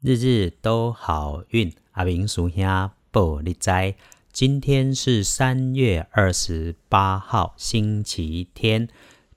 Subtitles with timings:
[0.00, 3.70] 日日都好运，阿明叔兄报你知。
[4.32, 8.88] 今天是三月二十八号，星期天。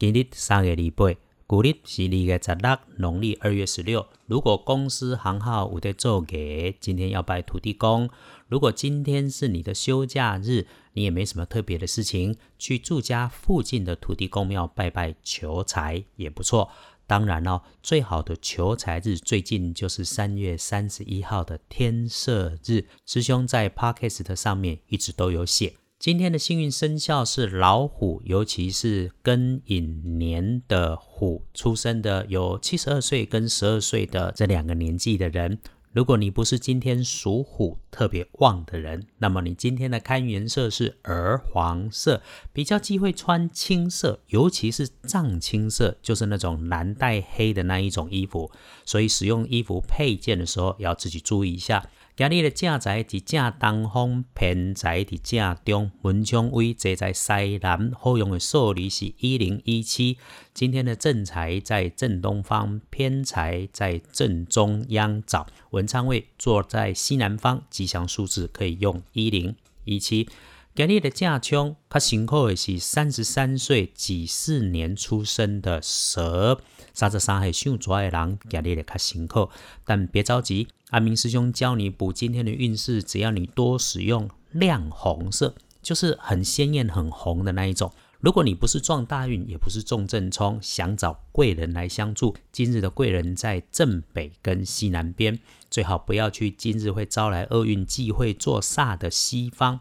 [0.00, 1.16] 今日三月二八，
[1.46, 4.04] 古历是二月十六，农历二月十六。
[4.26, 8.10] 如果公司行号有在做给，今天要拜土地公。
[8.48, 16.68] 如果今天是你的休假日，你也没什么特别的事情，去住家附近的土地公庙拜拜求财也不错。
[17.08, 22.84] 当然了，最好的求财日最近就是三月三十一号的天赦日。
[23.06, 35.58] 师兄在 Podcast 上面一直都有写，今天的幸运生肖是老虎，尤其是庚寅年的虎出生的，有七十二岁跟十二岁的这两个年纪的人。
[35.92, 48.50] 如果你不是今天属虎特别旺的人，那么你今天的看颜色是鹅黄色，比较忌讳穿青色，尤其是藏青色，就是那种蓝带黑的那一种衣服。
[48.84, 51.88] 所以使用衣服配件的时候要自己注意一下。
[52.18, 60.18] 今日的正财伫正东方，偏财伫正中，文昌位坐在西南，好用的数字是一零一七。
[60.52, 70.28] 今天的正财在正东方，偏财在正中央找，文昌位坐在西南方，吉祥数字可以用一零一七。
[70.78, 76.60] 今日的正冲，较辛苦的是三十三岁己巳年出生的蛇，
[76.94, 79.50] 三十三岁属蛇的人，今日的较辛苦，
[79.84, 87.90] 但别着急，阿明师兄教你补今天的运势，只要你多使用亮红色，就是很鲜艳、很红的那一种。
[88.20, 99.80] 如果你不是撞大运，也不是中正冲，想找贵人来相助，今日的贵人在正北跟西南边，最好不要去今日会招来厄运、忌讳坐煞的西方。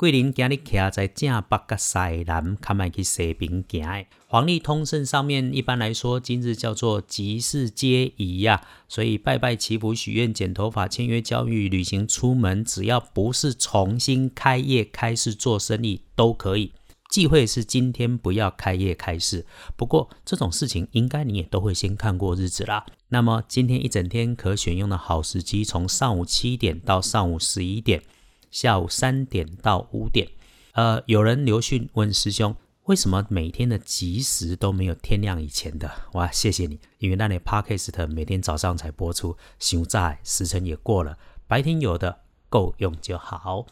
[0.00, 4.06] 桂林今日徛在正北甲西南，看卖去西边行。
[4.28, 16.72] 黄历通胜上面一般来说，今日叫做吉事皆宜呀，所以拜拜祈福、许愿、剪头发、签约、交易、旅行、出门，只要不是重新开业、开市做生意都可以。
[17.10, 19.44] 忌讳是今天不要开业开市，
[19.76, 22.86] 不过这种事情应该你也都会先看过日子啦。
[23.10, 28.02] 那么今天一整天可选用的好时机，从上午七点到上午十一点。
[28.50, 30.28] 下午三点到五点，
[30.72, 35.90] 呃，有人留讯问师兄，为什么每天的吉时都没有天亮以前的？
[36.12, 41.16] 哇，谢谢你，因为那里 podcast 每天早上才播出，熊在时辰也过了，
[41.46, 43.66] 白天有的够用就好，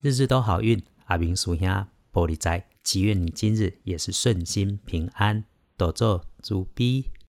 [0.00, 0.82] 日日都好运。
[1.06, 5.44] 阿明属下玻璃斋，祈愿你今日也是顺心平安，
[5.76, 7.10] 多做猪逼。